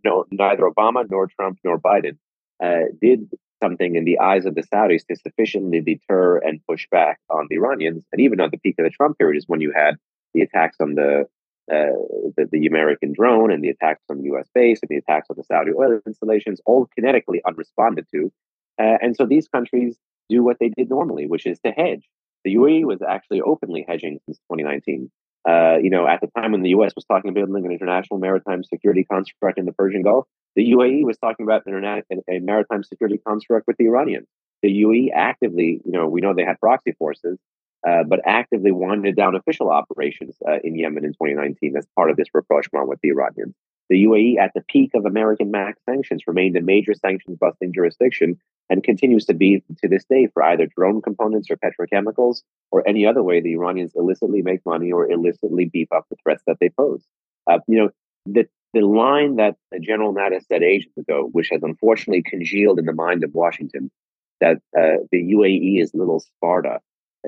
[0.04, 2.18] no, neither Obama nor Trump nor Biden
[2.64, 3.30] uh, did
[3.62, 7.56] something in the eyes of the Saudis to sufficiently deter and push back on the
[7.56, 8.04] Iranians.
[8.12, 9.96] And even at the peak of the Trump period is when you had
[10.34, 11.28] the attacks on the
[11.72, 11.96] uh,
[12.36, 14.50] the, the, American drone and the attacks on the U.S.
[14.54, 18.32] base and the attacks on the Saudi oil installations, all kinetically unresponded to.
[18.80, 19.96] Uh, and so these countries
[20.28, 22.10] do what they did normally, which is to hedge.
[22.44, 25.12] The UAE was actually openly hedging since 2019.
[25.48, 26.94] Uh, you know, at the time when the U.S.
[26.96, 31.06] was talking about building an international maritime security construct in the Persian Gulf, the UAE
[31.06, 34.28] was talking about internet, a maritime security construct with the Iranians.
[34.62, 37.40] The UAE actively, you know, we know they had proxy forces,
[37.88, 42.18] uh, but actively winded down official operations uh, in Yemen in 2019 as part of
[42.18, 43.56] this rapprochement with the Iranians.
[43.90, 48.38] The UAE, at the peak of American max sanctions, remained a major sanctions busting jurisdiction
[48.70, 53.06] and continues to be to this day for either drone components or petrochemicals or any
[53.06, 56.70] other way the Iranians illicitly make money or illicitly beef up the threats that they
[56.70, 57.04] pose.
[57.48, 57.90] Uh, you know,
[58.26, 62.94] the, the line that General Mattis said ages ago, which has unfortunately congealed in the
[62.94, 63.92] mind of Washington,
[64.40, 66.80] that uh, the UAE is little Sparta,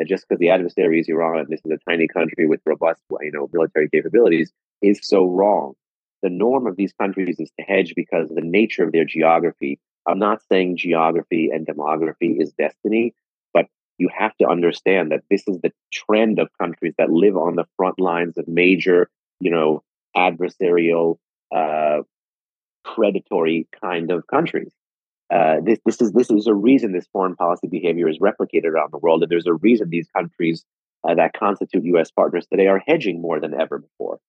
[0.06, 3.32] just because the adversary is Iran, and this is a tiny country with robust, you
[3.32, 4.52] know, military capabilities,
[4.82, 5.74] is so wrong.
[6.22, 9.80] The norm of these countries is to hedge because of the nature of their geography
[10.08, 13.14] I'm not saying geography and demography is destiny,
[13.54, 17.56] but you have to understand that this is the trend of countries that live on
[17.56, 19.84] the front lines of major, you know,
[20.16, 21.18] adversarial,
[21.54, 22.02] uh,
[22.84, 24.72] predatory kind of countries.
[25.34, 28.92] Uh, this, this is this is a reason this foreign policy behavior is replicated around
[28.92, 30.64] the world, and there's a reason these countries
[31.08, 32.12] uh, that constitute U.S.
[32.12, 34.20] partners today are hedging more than ever before.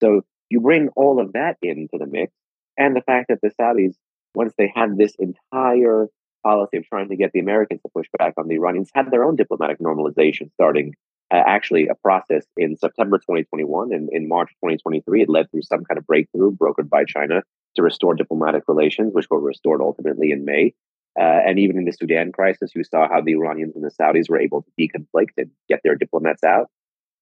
[0.00, 2.32] So you bring all of that into the mix,
[2.78, 3.94] and the fact that the Saudis
[4.34, 6.08] once they had this entire
[6.42, 9.24] policy of trying to get the Americans to push back on the Iranians, had their
[9.24, 10.94] own diplomatic normalization starting
[11.34, 15.22] uh, actually a process in September 2021 and in March 2023.
[15.22, 17.42] It led through some kind of breakthrough brokered by China
[17.74, 20.74] to restore diplomatic relations, which were restored ultimately in May.
[21.18, 24.28] Uh, and even in the Sudan crisis, you saw how the Iranians and the Saudis
[24.28, 26.70] were able to deconflict and get their diplomats out.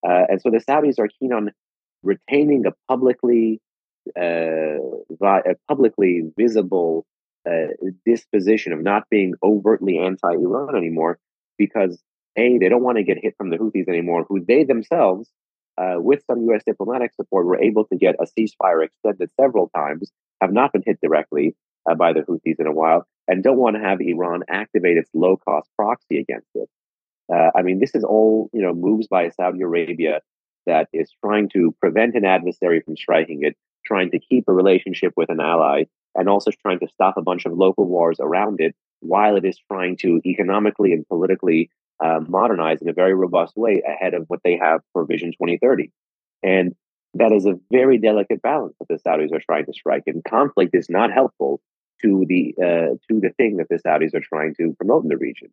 [0.06, 1.50] Uh, and so the Saudis are keen on
[2.02, 3.60] retaining a publicly
[4.18, 4.78] uh,
[5.22, 7.06] a publicly visible
[7.48, 7.68] uh,
[8.04, 11.18] disposition of not being overtly anti-Iran anymore,
[11.56, 12.02] because
[12.36, 15.30] a they don't want to get hit from the Houthis anymore, who they themselves,
[15.78, 16.62] uh, with some U.S.
[16.66, 20.98] diplomatic support, were able to get a ceasefire extended several times, have not been hit
[21.02, 21.54] directly
[21.90, 25.10] uh, by the Houthis in a while, and don't want to have Iran activate its
[25.14, 26.68] low-cost proxy against it.
[27.32, 30.20] Uh, I mean, this is all you know moves by Saudi Arabia
[30.66, 35.12] that is trying to prevent an adversary from striking it, trying to keep a relationship
[35.16, 38.74] with an ally and also trying to stop a bunch of local wars around it
[39.00, 43.82] while it is trying to economically and politically uh, modernize in a very robust way
[43.86, 45.90] ahead of what they have for Vision 2030.
[46.42, 46.74] And
[47.14, 50.04] that is a very delicate balance that the Saudis are trying to strike.
[50.06, 51.60] And conflict is not helpful
[52.02, 55.16] to the uh, to the thing that the Saudis are trying to promote in the
[55.16, 55.48] region.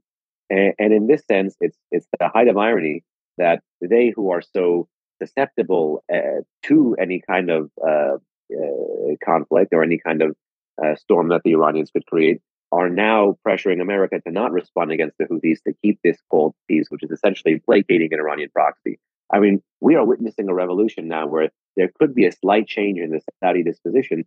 [0.50, 3.04] And, and in this sense, it's it's the height of irony
[3.38, 4.88] that they who are so
[5.22, 8.16] susceptible uh, to any kind of uh,
[8.52, 10.36] uh, conflict or any kind of
[10.84, 15.18] uh, storm that the Iranians could create are now pressuring America to not respond against
[15.18, 19.00] the Houthis to keep this cold peace, which is essentially placating an Iranian proxy.
[19.32, 23.00] I mean, we are witnessing a revolution now where there could be a slight change
[23.00, 24.26] in the Saudi disposition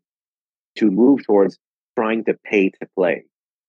[0.76, 1.59] to move towards
[1.96, 3.24] trying to pay to play,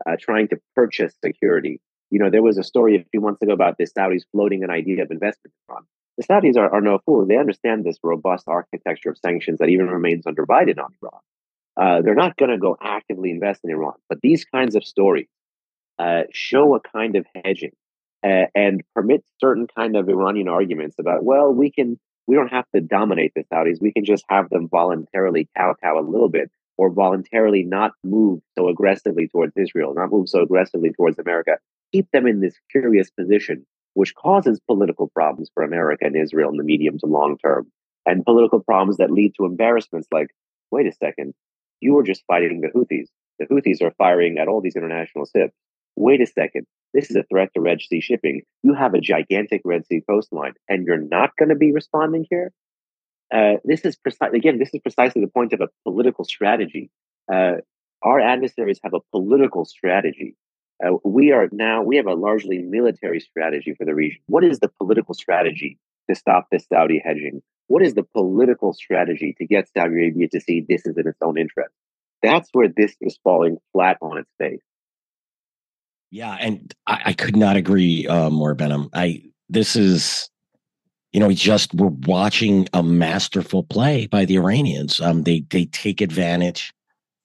[0.05, 1.81] uh, trying to purchase security.
[2.09, 4.69] You know, there was a story a few months ago about the Saudis floating an
[4.69, 5.85] idea of investment in Iran
[6.17, 7.27] the Saudis are, are no fools.
[7.27, 11.21] They understand this robust architecture of sanctions that even remains under Biden on Iran.
[11.75, 15.27] Uh, they're not going to go actively invest in Iran, but these kinds of stories
[15.99, 17.71] uh, show a kind of hedging
[18.23, 22.65] uh, and permit certain kind of Iranian arguments about, well, we can, we don't have
[22.75, 23.81] to dominate the Saudis.
[23.81, 28.67] We can just have them voluntarily kowtow a little bit or voluntarily not move so
[28.67, 31.57] aggressively towards Israel, not move so aggressively towards America.
[31.91, 36.57] Keep them in this curious position which causes political problems for America and Israel in
[36.57, 37.67] the medium to long term,
[38.05, 40.27] and political problems that lead to embarrassments like,
[40.71, 41.33] wait a second,
[41.83, 43.07] you were just fighting the Houthis.
[43.39, 45.53] The Houthis are firing at all these international ships.
[45.95, 48.41] Wait a second, this is a threat to Red Sea shipping.
[48.63, 52.51] You have a gigantic Red Sea coastline, and you're not going to be responding here.
[53.33, 54.59] Uh, this is precisely again.
[54.59, 56.89] This is precisely the point of a political strategy.
[57.31, 57.55] Uh,
[58.01, 60.35] our adversaries have a political strategy
[60.83, 64.19] uh, we are now, we have a largely military strategy for the region.
[64.27, 67.41] What is the political strategy to stop this Saudi hedging?
[67.67, 71.17] What is the political strategy to get Saudi Arabia to see this is in its
[71.21, 71.73] own interest?
[72.21, 74.61] That's where this is falling flat on its face.
[76.11, 78.89] Yeah, and I, I could not agree uh, more, Behnam.
[78.93, 80.29] I this is
[81.13, 84.99] you know, we just were watching a masterful play by the Iranians.
[84.99, 86.73] Um, they they take advantage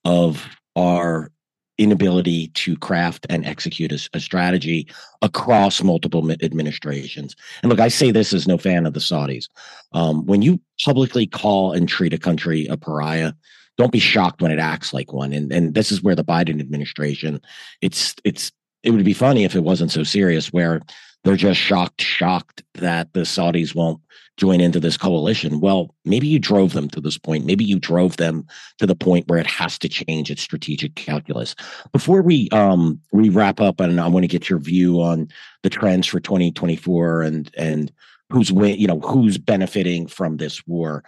[0.05, 0.47] of
[0.77, 1.33] our
[1.79, 4.87] inability to craft and execute a, a, strategy
[5.23, 7.37] across multiple administrations.
[7.63, 9.49] And look, I say this as no fan of the Saudis.
[9.93, 13.33] Um, when you publicly call and treat a country a pariah,
[13.77, 15.33] don't be shocked when it acts like one.
[15.33, 17.41] And and this is where the Biden administration,
[17.81, 18.51] it's it's
[18.83, 20.83] it would be funny if it wasn't so serious, where
[21.25, 24.01] they're just shocked, shocked that the Saudis won't
[24.39, 25.61] join into this coalition.
[25.61, 27.45] Well, maybe you drove them to this point.
[27.45, 28.47] Maybe you drove them
[28.79, 31.55] to the point where it has to change its strategic calculus.
[31.93, 35.29] Before we um we wrap up, and I want to get your view on
[35.63, 37.93] the trends for 2024 and and
[38.31, 41.05] who's win, you know, who's benefiting from this war.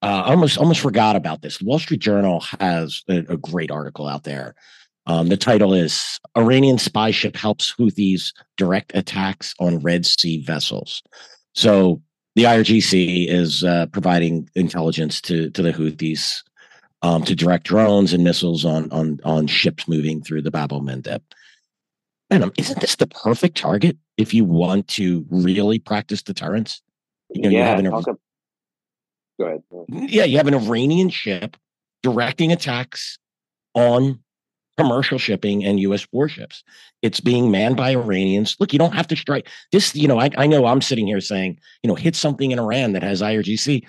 [0.00, 1.58] Uh, almost almost forgot about this.
[1.58, 4.54] The Wall Street Journal has a, a great article out there
[5.08, 11.02] um, the title is Iranian spy ship helps Houthis direct attacks on Red Sea vessels.
[11.54, 12.02] So
[12.36, 16.42] the IRGC is uh, providing intelligence to to the Houthis
[17.00, 20.82] um, to direct drones and missiles on on on ships moving through the Bab el
[20.82, 21.22] Mandeb.
[22.30, 26.82] And isn't this the perfect target if you want to really practice deterrence?
[27.30, 28.14] You know, yeah, you have an,
[29.40, 29.62] go ahead.
[29.88, 31.56] Yeah, you have an Iranian ship
[32.02, 33.18] directing attacks
[33.72, 34.20] on
[34.78, 36.06] commercial shipping and U.S.
[36.12, 36.62] warships.
[37.02, 38.56] It's being manned by Iranians.
[38.60, 39.94] Look, you don't have to strike this.
[39.94, 42.92] You know, I, I know I'm sitting here saying, you know, hit something in Iran
[42.92, 43.84] that has IRGC,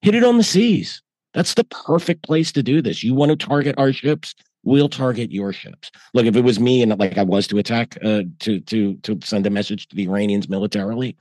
[0.00, 1.02] hit it on the seas.
[1.34, 3.04] That's the perfect place to do this.
[3.04, 5.90] You want to target our ships, we'll target your ships.
[6.14, 9.18] Look, if it was me and like I was to attack, uh, to to to
[9.22, 11.16] send a message to the Iranians militarily,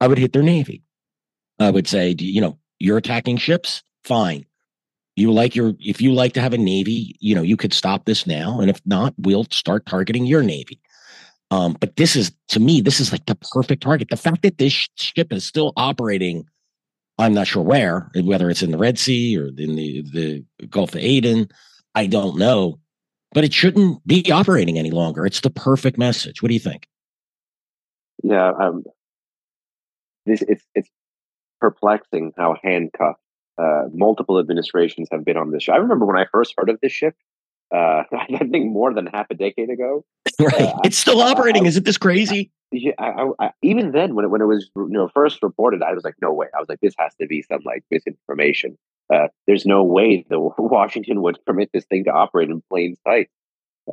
[0.00, 0.82] I would hit their navy.
[1.58, 4.46] I would say, you know, you're attacking ships, fine
[5.16, 8.04] you like your if you like to have a navy you know you could stop
[8.04, 8.60] this now.
[8.60, 10.80] And if not we'll start targeting your navy.
[11.50, 14.08] Um, but this is to me this is like the perfect target.
[14.10, 16.46] The fact that this ship is still operating
[17.16, 20.94] i'm not sure where whether it's in the red sea or in the the gulf
[20.94, 21.48] of aden
[21.94, 22.78] i don't know.
[23.32, 25.26] But it shouldn't be operating any longer.
[25.26, 26.40] It's the perfect message.
[26.40, 26.86] What do you think?
[28.22, 28.84] Yeah um,
[30.26, 30.88] this it's it's
[31.60, 33.20] perplexing how handcuffed
[33.58, 35.74] uh, multiple administrations have been on this ship.
[35.74, 37.14] I remember when I first heard of this ship,
[37.74, 40.04] uh, I think more than half a decade ago.
[40.40, 41.64] Right, uh, it's still operating.
[41.64, 42.50] I, Isn't this crazy?
[42.72, 45.92] Yeah, I, I, even then, when it when it was you know first reported, I
[45.92, 46.48] was like, no way.
[46.52, 48.76] I was like, this has to be some like misinformation.
[49.14, 53.30] Uh, there's no way that Washington would permit this thing to operate in plain sight.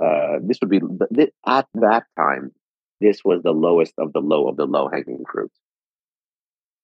[0.03, 0.81] Uh, this would be
[1.45, 2.51] at that time.
[3.01, 5.51] This was the lowest of the low of the low hanging fruit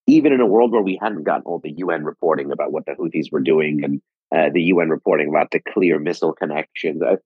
[0.07, 2.93] even in a world where we hadn't gotten all the UN reporting about what the
[2.93, 4.01] Houthis were doing and
[4.35, 7.01] uh, the UN reporting about the clear missile connections.
[7.01, 7.17] Uh,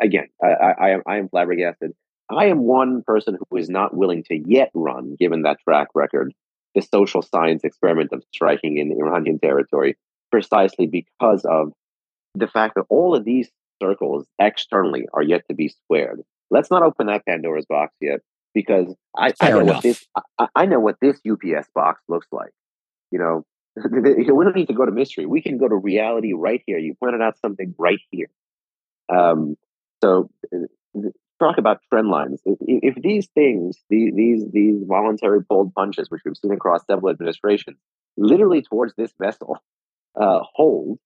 [0.00, 1.92] again, I, I, I am flabbergasted.
[2.30, 6.32] I am one person who is not willing to yet run, given that track record,
[6.74, 9.96] the social science experiment of striking in Iranian territory,
[10.30, 11.72] precisely because of
[12.34, 13.50] the fact that all of these
[13.82, 16.22] circles externally are yet to be squared.
[16.50, 18.20] Let's not open that Pandora's box yet
[18.54, 19.74] because I, I know enough.
[19.76, 20.06] what this
[20.38, 22.50] I, I, know what this UPS box looks like.
[23.12, 23.44] You know,
[23.76, 25.26] we don't need to go to mystery.
[25.26, 26.78] We can go to reality right here.
[26.78, 28.28] You pointed out something right here.
[29.14, 29.56] Um,
[30.02, 31.00] so uh,
[31.42, 32.40] talk about trend lines.
[32.44, 37.10] If, if these things, these, these these voluntary pulled punches, which we've seen across several
[37.10, 37.78] administrations,
[38.16, 39.58] literally towards this vessel,
[40.20, 40.98] uh, hold,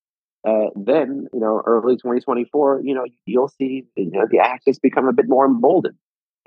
[0.47, 5.07] uh, then you know early 2024, you know you'll see you know, the axis become
[5.07, 5.97] a bit more emboldened.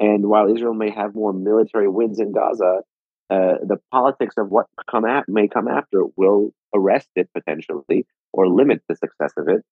[0.01, 2.81] And while Israel may have more military wins in Gaza,
[3.29, 8.49] uh, the politics of what come at, may come after will arrest it potentially or
[8.49, 9.63] limit the success of it.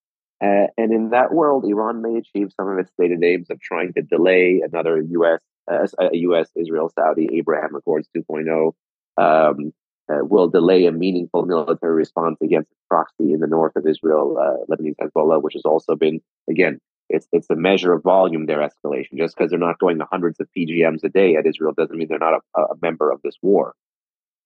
[0.40, 3.92] Uh, and in that world, Iran may achieve some of its stated aims of trying
[3.94, 5.40] to delay another U.S.
[5.66, 6.48] Uh, U.S.
[6.54, 8.72] Israel Saudi Abraham Accords 2.0.
[9.16, 9.72] Um,
[10.10, 14.64] uh, will delay a meaningful military response against proxy in the north of Israel, uh,
[14.74, 19.16] Lebanese Hezbollah, which has also been again it's it's a measure of volume their escalation.
[19.16, 22.08] Just because they're not going to hundreds of PGMs a day at Israel doesn't mean
[22.08, 23.74] they're not a, a member of this war.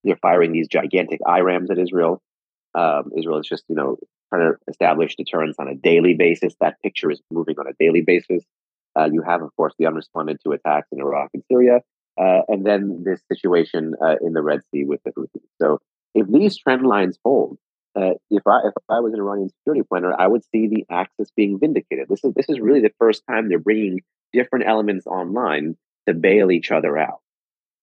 [0.04, 2.22] They're firing these gigantic IRAMs at Israel.
[2.74, 3.96] Um, Israel is just you know
[4.32, 6.54] trying to establish deterrence on a daily basis.
[6.60, 8.44] That picture is moving on a daily basis.
[8.98, 11.80] Uh, you have, of course, the unresponded to attacks in Iraq and Syria,
[12.20, 15.42] uh, and then this situation uh, in the Red Sea with the Houthis.
[15.60, 15.80] So,
[16.14, 17.58] if these trend lines hold,
[17.94, 21.30] uh, if I if I was an Iranian security planner, I would see the axis
[21.36, 22.06] being vindicated.
[22.08, 24.00] This is this is really the first time they're bringing
[24.32, 25.76] different elements online
[26.06, 27.20] to bail each other out.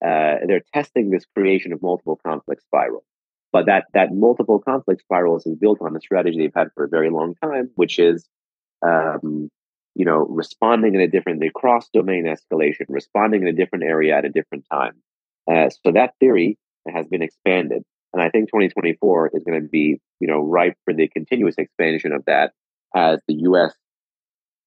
[0.03, 3.03] Uh, they're testing this creation of multiple conflict spirals,
[3.51, 6.89] but that that multiple conflict spirals is built on a strategy they've had for a
[6.89, 8.27] very long time, which is,
[8.85, 9.49] um,
[9.95, 14.17] you know, responding in a different, the cross domain escalation, responding in a different area
[14.17, 14.93] at a different time.
[15.51, 16.57] Uh, so that theory
[16.87, 17.83] has been expanded.
[18.13, 22.11] And I think 2024 is going to be, you know, ripe for the continuous expansion
[22.11, 22.53] of that
[22.95, 23.73] as the U.S.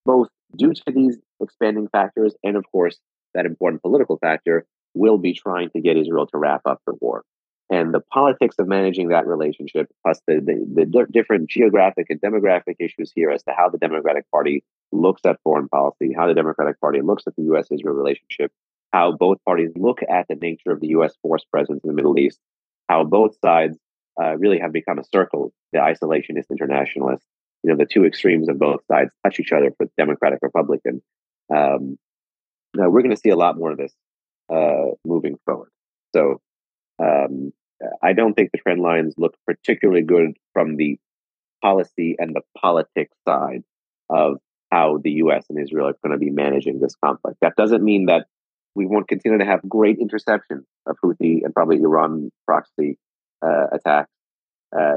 [0.04, 2.98] both due to these expanding factors and, of course,
[3.34, 4.64] that important political factor
[4.94, 7.24] will be trying to get Israel to wrap up the war.
[7.70, 12.76] And the politics of managing that relationship, plus the, the, the different geographic and demographic
[12.78, 14.62] issues here as to how the Democratic Party
[14.92, 17.68] looks at foreign policy, how the Democratic Party looks at the U.S.
[17.70, 18.52] Israel relationship,
[18.92, 21.14] how both parties look at the nature of the U.S.
[21.22, 22.38] force presence in the Middle East,
[22.88, 23.78] how both sides
[24.20, 27.26] uh, really have become a circle, the isolationist internationalists.
[27.62, 31.00] You know, the two extremes of both sides touch each other for Democratic Republican.
[31.54, 31.96] Um,
[32.74, 33.92] now we're going to see a lot more of this
[34.52, 35.70] uh, moving forward.
[36.14, 36.40] So
[36.98, 37.52] um,
[38.02, 40.98] I don't think the trend lines look particularly good from the
[41.62, 43.62] policy and the politics side
[44.10, 44.38] of
[44.70, 45.44] how the U.S.
[45.48, 47.38] and Israel are going to be managing this conflict.
[47.40, 48.26] That doesn't mean that
[48.74, 52.98] we won't continue to have great interception of Houthi and probably Iran proxy
[53.44, 54.10] uh, attacks.
[54.76, 54.96] Uh,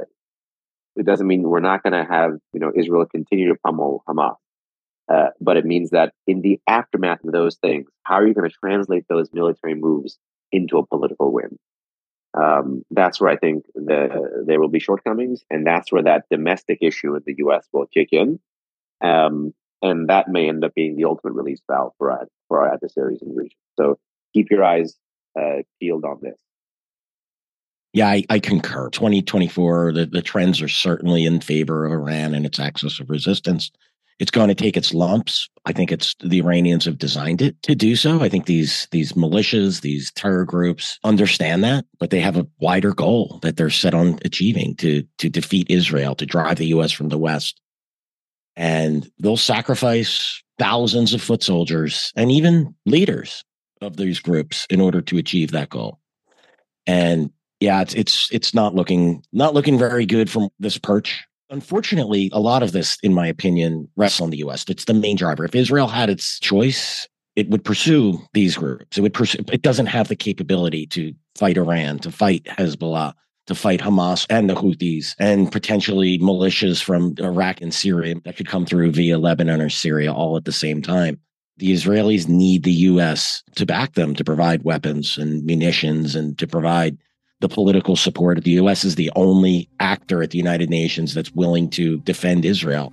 [0.95, 4.35] it doesn't mean we're not going to have you know Israel continue to pummel Hamas,
[5.11, 8.49] uh, but it means that in the aftermath of those things, how are you going
[8.49, 10.17] to translate those military moves
[10.51, 11.57] into a political win?
[12.35, 16.79] Um, that's where I think the, there will be shortcomings, and that's where that domestic
[16.81, 17.67] issue in the U.S.
[17.71, 18.39] will kick in.
[19.01, 22.73] Um, and that may end up being the ultimate release valve for our, for our
[22.73, 23.57] adversaries in the region.
[23.77, 23.97] So
[24.33, 24.95] keep your eyes
[25.39, 26.35] uh, peeled on this.
[27.93, 28.89] Yeah, I, I, concur.
[28.89, 33.71] 2024, the, the trends are certainly in favor of Iran and its axis of resistance.
[34.19, 35.49] It's going to take its lumps.
[35.65, 38.21] I think it's the Iranians have designed it to do so.
[38.21, 42.93] I think these these militias, these terror groups understand that, but they have a wider
[42.93, 47.09] goal that they're set on achieving to to defeat Israel, to drive the US from
[47.09, 47.61] the west
[48.55, 53.43] and they'll sacrifice thousands of foot soldiers and even leaders
[53.81, 55.99] of these groups in order to achieve that goal.
[56.87, 61.23] And yeah, it's it's it's not looking not looking very good from this perch.
[61.49, 64.65] Unfortunately, a lot of this, in my opinion, rests on the U.S.
[64.67, 65.45] It's the main driver.
[65.45, 68.97] If Israel had its choice, it would pursue these groups.
[68.97, 69.43] It would pursue.
[69.51, 73.13] It doesn't have the capability to fight Iran, to fight Hezbollah,
[73.47, 78.47] to fight Hamas and the Houthis and potentially militias from Iraq and Syria that could
[78.47, 81.19] come through via Lebanon or Syria all at the same time.
[81.57, 83.43] The Israelis need the U.S.
[83.55, 86.97] to back them, to provide weapons and munitions and to provide
[87.39, 88.43] the political support.
[88.43, 88.83] The U.S.
[88.83, 92.91] is the only actor at the United Nations that's willing to defend Israel.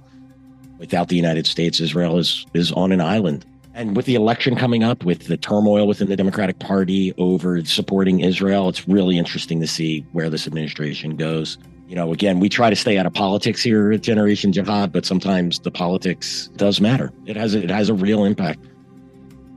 [0.79, 3.45] Without the United States, Israel is, is on an island.
[3.75, 8.21] And with the election coming up, with the turmoil within the Democratic Party over supporting
[8.21, 11.57] Israel, it's really interesting to see where this administration goes.
[11.89, 15.07] You know, again, we try to stay out of politics here at Generation Jihad, but
[15.07, 17.13] sometimes the politics does matter.
[17.27, 18.61] It has a, it has a real impact.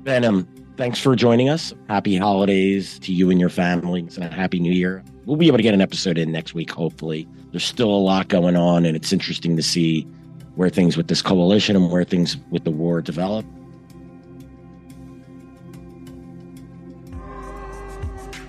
[0.04, 0.48] Ben, um,
[0.78, 1.74] thanks for joining us.
[1.90, 5.04] Happy holidays to you and your families, and a happy New Year.
[5.26, 7.28] We'll be able to get an episode in next week, hopefully.
[7.52, 10.04] There's still a lot going on, and it's interesting to see
[10.56, 13.46] where things with this coalition and where things with the war develop.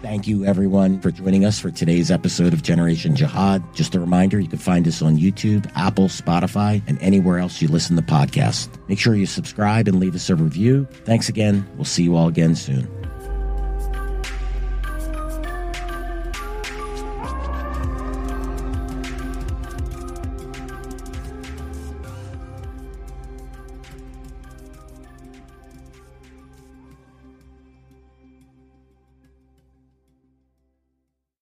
[0.07, 3.74] Thank you, everyone, for joining us for today's episode of Generation Jihad.
[3.74, 7.66] Just a reminder you can find us on YouTube, Apple, Spotify, and anywhere else you
[7.66, 8.68] listen to podcasts.
[8.88, 10.86] Make sure you subscribe and leave us a review.
[11.04, 11.68] Thanks again.
[11.74, 12.88] We'll see you all again soon.